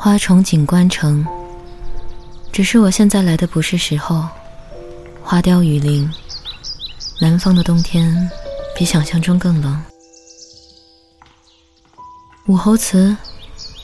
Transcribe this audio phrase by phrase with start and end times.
[0.00, 1.26] 花重锦官城，
[2.52, 4.24] 只是我现在来的不是时候。
[5.24, 6.08] 花凋雨零，
[7.20, 8.30] 南方的冬天
[8.76, 9.82] 比想象中更冷。
[12.46, 13.14] 武侯祠、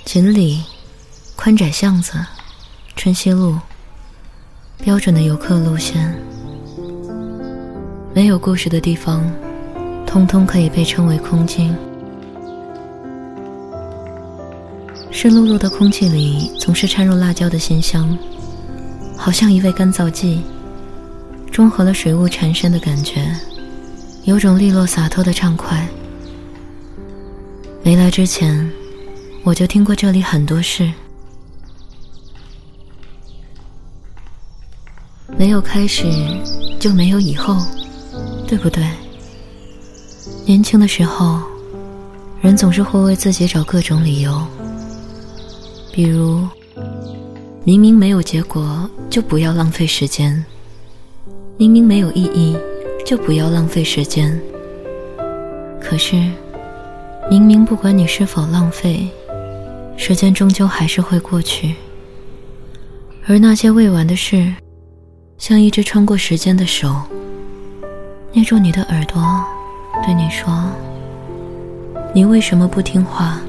[0.05, 0.63] 锦里、
[1.35, 2.25] 宽窄巷子、
[2.95, 3.59] 春熙路，
[4.79, 6.17] 标准的游客路线。
[8.15, 9.29] 没有故事的地方，
[10.07, 11.77] 通通可以被称为空境。
[15.17, 18.19] 湿漉漉的空气里总是掺入辣椒的鲜香，
[19.17, 20.43] 好像一味干燥剂，
[21.53, 23.33] 中和了水雾缠身的感觉，
[24.25, 25.87] 有种利落洒脱的畅快。
[27.85, 28.69] 没来之前，
[29.45, 30.93] 我就听过这里很多事。
[35.39, 36.05] 没有开始，
[36.81, 37.57] 就没有以后，
[38.49, 38.85] 对不对？
[40.45, 41.41] 年轻的时候，
[42.43, 44.45] 人总是会为自己找各种理由，
[45.95, 46.41] 比如，
[47.63, 50.43] 明明没有结果，就不要浪费时间；
[51.57, 52.57] 明明没有意义，
[53.07, 54.37] 就不要浪费时间。
[55.81, 56.17] 可是。
[57.31, 59.09] 明明不管你是否浪费，
[59.97, 61.75] 时间终究还是会过去。
[63.27, 64.53] 而那些未完的事，
[65.39, 66.95] 像一只穿过时间的手，
[68.33, 69.23] 捏住你的耳朵，
[70.05, 70.53] 对你说
[72.13, 73.41] ：“你为什么不听话？”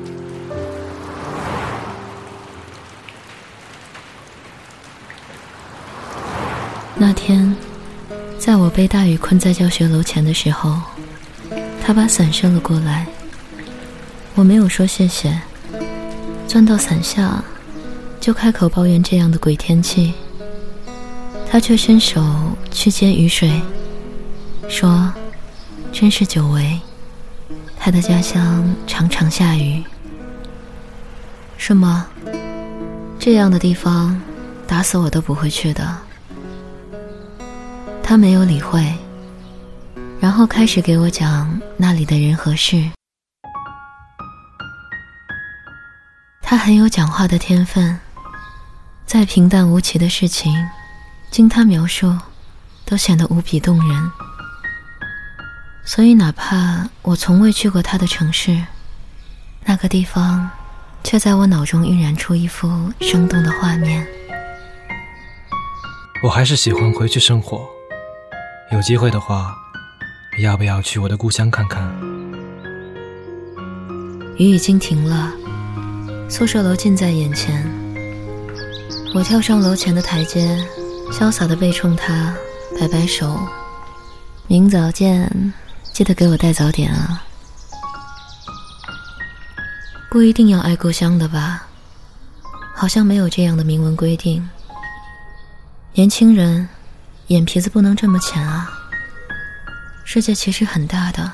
[6.98, 7.54] 那天，
[8.40, 10.80] 在我被大雨困在教学楼前的时候，
[11.84, 13.06] 他把伞伸了过来。
[14.34, 15.38] 我没有说谢谢，
[16.48, 17.44] 钻到伞下，
[18.22, 20.14] 就开口抱怨这样的鬼天气。
[21.50, 22.24] 他却伸手
[22.72, 23.62] 去接雨水，
[24.70, 25.14] 说
[25.92, 26.80] ：“真是久违，
[27.78, 29.84] 他的家乡常常下雨。”
[31.58, 32.08] 是吗？
[33.20, 34.22] 这样的地方，
[34.66, 36.05] 打死我都不会去的。
[38.08, 38.95] 他没有理会，
[40.19, 42.91] 然后开始给我讲那里的人和事。
[46.40, 48.00] 他很有讲话的天分，
[49.07, 50.53] 再平淡无奇的事情，
[51.31, 52.16] 经他描述，
[52.85, 54.12] 都显得无比动人。
[55.84, 58.63] 所以，哪怕我从未去过他的城市，
[59.63, 60.47] 那个地方，
[61.03, 64.06] 却在我脑中晕染出一幅生动的画面。
[66.22, 67.68] 我还是喜欢回去生活，
[68.72, 69.56] 有机会的话，
[70.42, 71.88] 要不要去我的故乡看看？
[74.38, 75.31] 雨已经停了。
[76.28, 77.64] 宿舍楼近在眼前，
[79.14, 80.58] 我跳上楼前的台阶，
[81.12, 82.36] 潇洒的背冲他，
[82.80, 83.40] 摆摆手
[84.48, 85.54] ：“明早见，
[85.94, 87.24] 记得给我带早点啊。”
[90.09, 91.68] 不一定要爱故乡的吧？
[92.74, 94.50] 好像没有这样的明文规定。
[95.94, 96.68] 年轻人，
[97.28, 98.72] 眼皮子不能这么浅啊！
[100.03, 101.31] 世界其实很大的。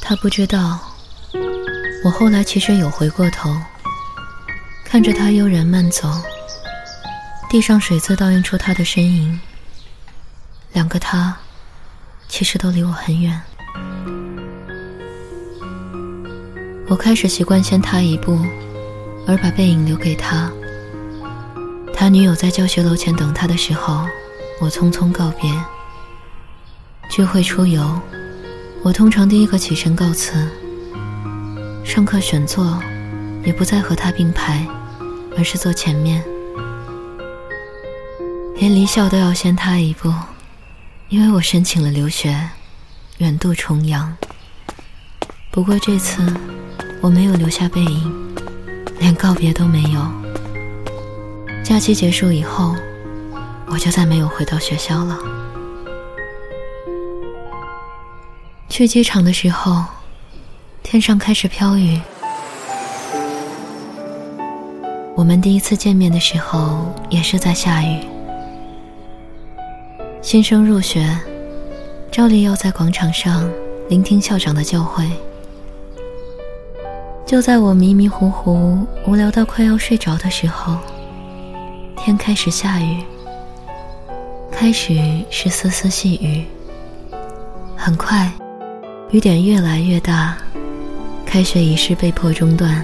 [0.00, 0.80] 他不知道，
[2.04, 3.48] 我后来其实有回过头，
[4.84, 6.12] 看着他悠然慢走，
[7.48, 9.38] 地上水渍倒映出他的身影。
[10.72, 11.36] 两个他，
[12.26, 13.40] 其实都离我很远。
[16.88, 18.36] 我开始习惯先他一步，
[19.28, 20.50] 而把背影留给他。
[22.00, 24.06] 他女友在教学楼前等他的时候，
[24.58, 25.52] 我匆匆告别。
[27.10, 28.00] 聚会出游。
[28.82, 30.48] 我通常第一个起身告辞，
[31.84, 32.82] 上课选座，
[33.44, 34.66] 也不再和他并排，
[35.36, 36.24] 而是坐前面。
[38.56, 40.10] 连离校都要先他一步，
[41.10, 42.34] 因为我申请了留学，
[43.18, 44.16] 远渡重洋。
[45.50, 46.26] 不过这次
[47.02, 48.34] 我没有留下背影，
[48.98, 50.29] 连告别都没有。
[51.62, 52.74] 假期结束以后，
[53.66, 55.18] 我就再没有回到学校了。
[58.68, 59.84] 去机场的时候，
[60.82, 62.00] 天上开始飘雨。
[65.14, 68.00] 我们第一次见面的时候，也是在下雨。
[70.22, 71.08] 新生入学，
[72.10, 73.48] 照例要在广场上
[73.88, 75.08] 聆听校长的教诲。
[77.24, 80.76] 就在我迷迷糊糊、无聊到快要睡着的时候，
[82.02, 83.04] 天开始下雨。
[84.50, 84.98] 开始
[85.28, 86.46] 是丝丝细雨，
[87.76, 88.32] 很快。
[89.10, 90.34] 雨点越来越大，
[91.26, 92.82] 开学仪式被迫中断。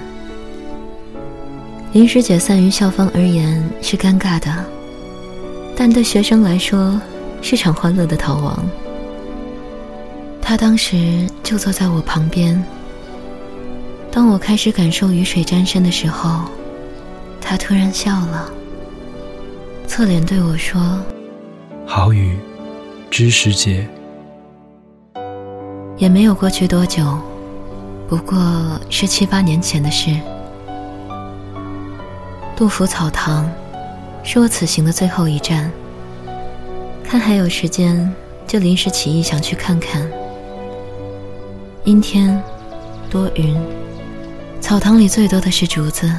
[1.93, 4.63] 临时解散于校方而言是尴尬的，
[5.75, 7.01] 但对学生来说
[7.41, 8.63] 是场欢乐的逃亡。
[10.39, 12.63] 他当时就坐在我旁边，
[14.11, 16.41] 当我开始感受雨水沾身的时候，
[17.41, 18.51] 他突然笑了，
[19.87, 21.01] 侧脸对我说
[21.87, 22.37] ：“好雨
[23.09, 23.87] 知时节。”
[25.97, 27.17] 也没有过去多久，
[28.07, 28.37] 不过
[28.89, 30.15] 是七八年前的事。
[32.55, 33.49] 杜甫草堂
[34.23, 35.71] 是我此行的最后一站，
[37.03, 38.13] 看还有时间，
[38.45, 40.07] 就临时起意想去看看。
[41.85, 42.39] 阴天，
[43.09, 43.55] 多云，
[44.59, 46.11] 草堂里最多的是竹子，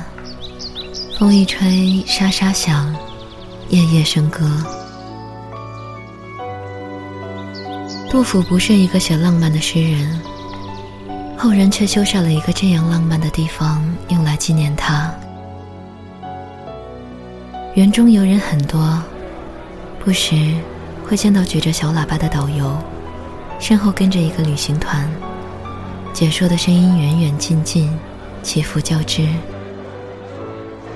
[1.19, 2.93] 风一吹沙沙响，
[3.71, 4.51] 夜夜笙歌。
[8.11, 10.21] 杜甫不是一个写浪漫的诗人，
[11.37, 15.13] 后人却修缮了一个这样浪漫的地方，用来纪念他。
[17.75, 18.99] 园中游人很多，
[20.03, 20.55] 不时
[21.07, 22.75] 会见到举着小喇叭的导游，
[23.61, 25.07] 身后跟着一个旅行团，
[26.15, 27.95] 解说的声音远远近近，
[28.43, 29.29] 起伏交织。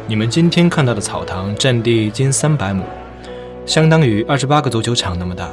[0.09, 2.85] 你们今天看到的草堂占地近三百亩，
[3.65, 5.49] 相当于二十八个足球场那么大。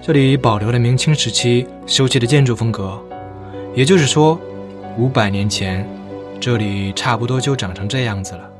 [0.00, 2.98] 这里保留了明清时期修砌的建筑风格，
[3.74, 4.40] 也就是说，
[4.96, 5.86] 五百年前，
[6.40, 8.50] 这里差不多就长成这样子了。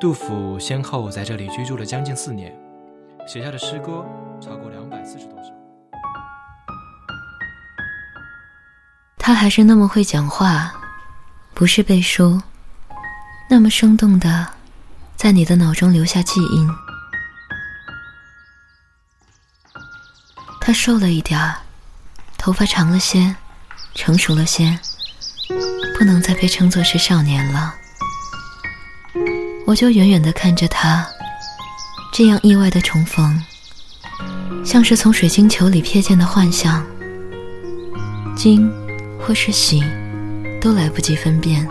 [0.00, 2.54] 杜甫先后在这里居住了将近四年，
[3.26, 4.04] 写下的诗歌
[4.40, 5.50] 超过两百四十多首。
[9.18, 10.72] 他还是那么会讲话，
[11.52, 12.40] 不是背书，
[13.48, 14.46] 那么生动的，
[15.16, 16.66] 在你的脑中留下记忆。
[20.60, 21.56] 他瘦了一点儿，
[22.36, 23.36] 头发长了些，
[23.94, 24.76] 成熟了些，
[25.96, 27.72] 不能再被称作是少年了。
[29.64, 31.06] 我就远远地看着他，
[32.12, 33.40] 这样意外的重逢，
[34.64, 36.84] 像是从水晶球里瞥见的幻象，
[38.36, 38.68] 惊
[39.20, 39.84] 或是喜，
[40.60, 41.66] 都来不及分辨。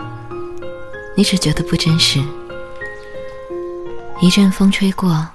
[1.16, 2.22] 你只觉得不真实。
[4.20, 5.26] 一阵风吹过，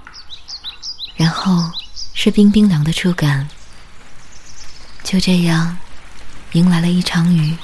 [1.15, 1.69] 然后
[2.13, 3.47] 是冰冰凉的触感，
[5.03, 5.75] 就这样，
[6.53, 7.57] 迎来了一场雨，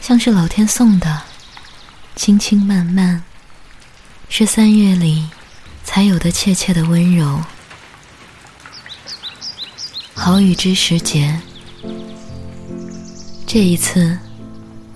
[0.00, 1.22] 像是老天送的，
[2.16, 3.22] 轻轻慢慢。
[4.28, 5.24] 是三月里
[5.84, 7.40] 才有的怯怯的温柔。
[10.14, 11.40] 好雨知时节。
[13.46, 14.18] 这一次，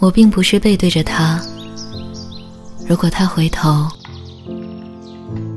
[0.00, 1.40] 我并不是背对着他。
[2.90, 3.86] 如果他回头，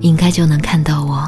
[0.02, 1.28] 应该就能看到我。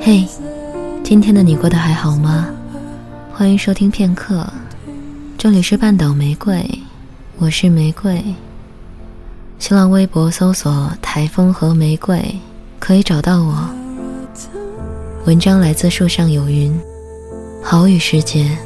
[0.00, 0.26] 嘿，
[1.04, 2.46] 今天的你过得还好吗？
[3.34, 4.46] 欢迎收听片刻，
[5.36, 6.66] 这里是半岛玫瑰，
[7.38, 8.22] 我是玫瑰。
[9.58, 12.24] 新浪微博搜索“台风和玫瑰”，
[12.80, 13.68] 可以找到我。
[15.26, 16.74] 文章来自树上有云，
[17.62, 18.56] 好雨时节。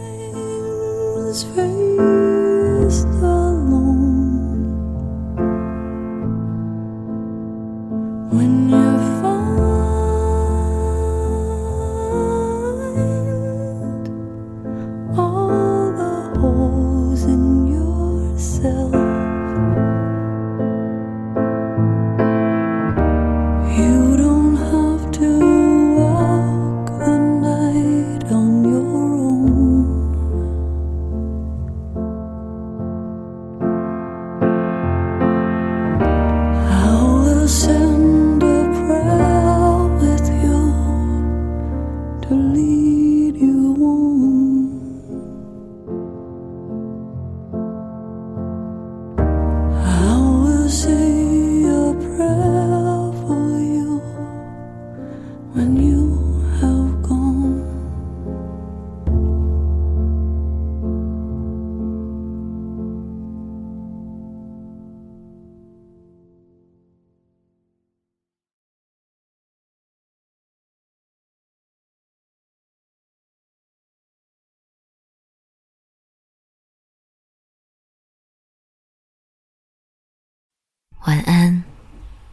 [81.06, 81.62] 晚安，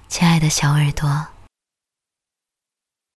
[0.10, 1.28] 亲爱的小耳朵。